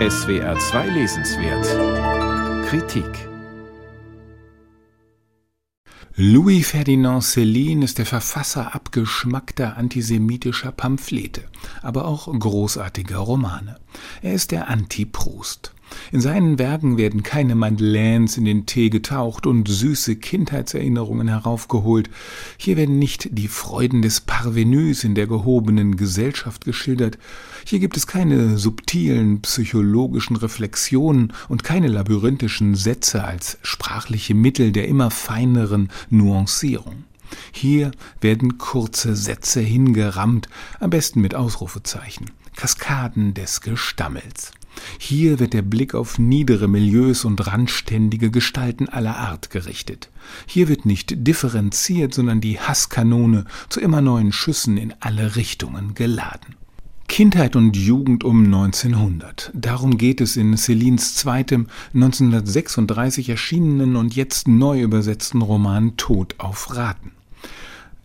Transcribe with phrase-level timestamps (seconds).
[0.00, 3.28] SWR 2 Lesenswert Kritik
[6.16, 11.44] Louis Ferdinand Céline ist der Verfasser abgeschmackter antisemitischer Pamphlete,
[11.80, 13.78] aber auch großartiger Romane.
[14.20, 15.73] Er ist der Anti-Proust.
[16.12, 22.10] In seinen Werken werden keine Madeleines in den Tee getaucht und süße Kindheitserinnerungen heraufgeholt.
[22.56, 27.18] Hier werden nicht die Freuden des Parvenus in der gehobenen Gesellschaft geschildert.
[27.64, 34.88] Hier gibt es keine subtilen psychologischen Reflexionen und keine labyrinthischen Sätze als sprachliche Mittel der
[34.88, 37.04] immer feineren Nuancierung.
[37.52, 40.48] Hier werden kurze Sätze hingerammt,
[40.80, 44.52] am besten mit Ausrufezeichen, Kaskaden des Gestammels.
[44.98, 50.10] Hier wird der Blick auf niedere Milieus und randständige Gestalten aller Art gerichtet.
[50.46, 56.56] Hier wird nicht differenziert, sondern die Hasskanone zu immer neuen Schüssen in alle Richtungen geladen.
[57.06, 59.52] Kindheit und Jugend um 1900.
[59.54, 66.74] Darum geht es in Celines zweitem 1936 erschienenen und jetzt neu übersetzten Roman Tod auf
[66.74, 67.12] Raten.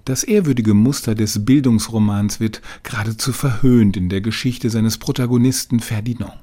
[0.06, 6.34] Das ehrwürdige Muster des Bildungsromans wird geradezu verhöhnt in der Geschichte seines Protagonisten Ferdinand.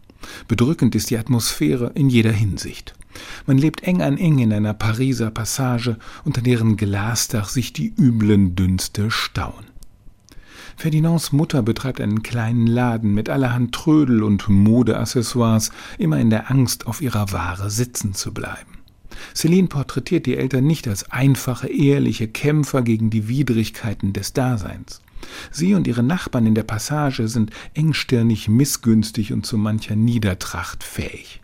[0.49, 2.95] Bedrückend ist die Atmosphäre in jeder Hinsicht.
[3.47, 8.55] Man lebt eng an eng in einer Pariser Passage, unter deren Glasdach sich die üblen
[8.55, 9.67] Dünste stauen.
[10.77, 16.87] Ferdinands Mutter betreibt einen kleinen Laden mit allerhand Trödel und Modeaccessoires, immer in der Angst,
[16.87, 18.77] auf ihrer Ware sitzen zu bleiben.
[19.35, 25.01] Celine porträtiert die Eltern nicht als einfache, ehrliche Kämpfer gegen die Widrigkeiten des Daseins.
[25.51, 31.41] Sie und ihre Nachbarn in der Passage sind engstirnig, missgünstig und zu mancher Niedertracht fähig.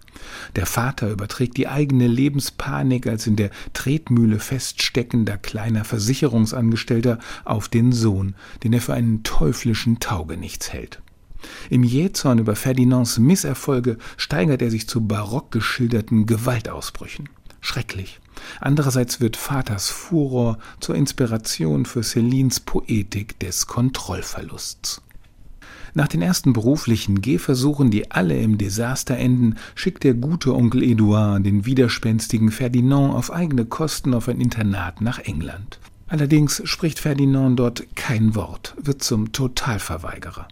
[0.57, 7.93] Der Vater überträgt die eigene Lebenspanik als in der Tretmühle feststeckender kleiner Versicherungsangestellter auf den
[7.93, 11.01] Sohn, den er für einen teuflischen Taugenichts hält.
[11.71, 17.29] Im Jähzorn über Ferdinands Misserfolge steigert er sich zu barock geschilderten Gewaltausbrüchen.
[17.63, 18.21] Schrecklich.
[18.61, 25.01] Andererseits wird Vaters Furor zur Inspiration für Celines Poetik des Kontrollverlusts.
[25.95, 31.47] Nach den ersten beruflichen Gehversuchen, die alle im Desaster enden, schickt der gute Onkel Edouard
[31.47, 35.79] den widerspenstigen Ferdinand auf eigene Kosten auf ein Internat nach England.
[36.09, 40.49] Allerdings spricht Ferdinand dort kein Wort, wird zum Totalverweigerer.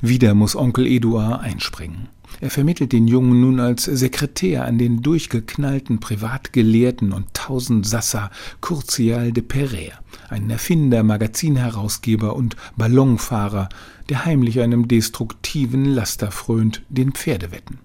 [0.00, 2.08] Wieder muss Onkel Eduard einspringen.
[2.40, 8.30] Er vermittelt den Jungen nun als Sekretär an den durchgeknallten Privatgelehrten und Tausendsasser
[8.60, 9.98] Curcial de Pereire,
[10.28, 13.68] einen Erfinder, Magazinherausgeber und Ballonfahrer,
[14.08, 17.78] der heimlich einem destruktiven Laster frönt, den Pferdewetten.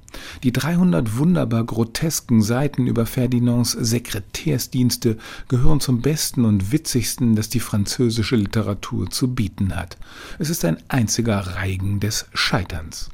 [0.44, 5.18] Die 300 wunderbar grotesken Seiten über Ferdinands Sekretärsdienste
[5.48, 9.98] gehören zum besten und witzigsten, das die französische Literatur zu bieten hat.
[10.40, 13.10] Es ist ein einziger Reigen des Scheiterns.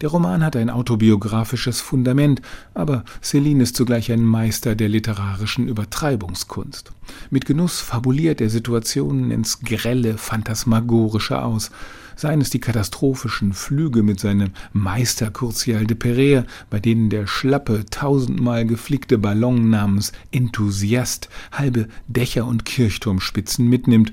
[0.00, 2.42] Der Roman hat ein autobiografisches Fundament,
[2.74, 6.92] aber Celine ist zugleich ein Meister der literarischen Übertreibungskunst.
[7.30, 11.70] Mit Genuss fabuliert er Situationen ins grelle, phantasmagorische aus,
[12.18, 17.84] seien es die katastrophischen Flüge mit seinem Meister Curcial de Pereire, bei denen der schlappe,
[17.88, 24.12] tausendmal geflickte Ballon namens Enthusiast halbe Dächer und Kirchturmspitzen mitnimmt,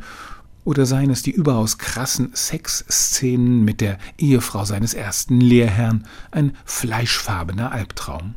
[0.66, 7.72] oder seien es die überaus krassen Sexszenen mit der Ehefrau seines ersten Lehrherrn, ein fleischfarbener
[7.72, 8.36] Albtraum.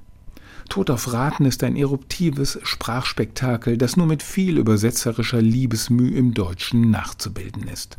[0.68, 6.90] Tod auf Raten ist ein eruptives Sprachspektakel, das nur mit viel übersetzerischer Liebesmüh im Deutschen
[6.90, 7.96] nachzubilden ist.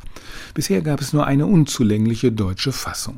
[0.54, 3.18] Bisher gab es nur eine unzulängliche deutsche Fassung.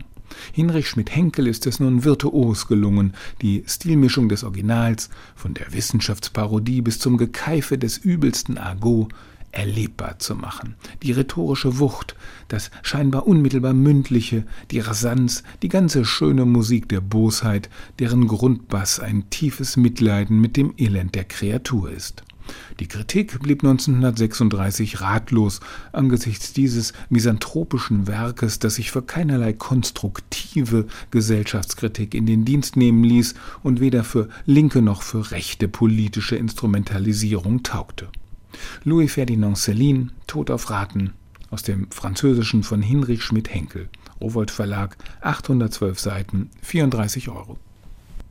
[0.53, 6.99] Hinrich Schmidt-Henkel ist es nun virtuos gelungen, die Stilmischung des Originals, von der Wissenschaftsparodie bis
[6.99, 9.09] zum Gekeife des übelsten Argot,
[9.51, 10.75] erlebbar zu machen.
[11.03, 12.15] Die rhetorische Wucht,
[12.47, 17.69] das scheinbar unmittelbar mündliche, die Rasanz, die ganze schöne Musik der Bosheit,
[17.99, 22.23] deren Grundbass ein tiefes Mitleiden mit dem Elend der Kreatur ist.
[22.79, 25.59] Die Kritik blieb 1936 ratlos
[25.91, 33.35] angesichts dieses misanthropischen Werkes, das sich für keinerlei konstruktive Gesellschaftskritik in den Dienst nehmen ließ
[33.63, 38.09] und weder für linke noch für rechte politische Instrumentalisierung taugte.
[38.83, 41.13] Louis Ferdinand Céline, Tod auf Raten,
[41.49, 43.89] aus dem Französischen von Hinrich Schmidt-Henkel,
[44.21, 47.57] Rowold Verlag, 812 Seiten, 34 Euro.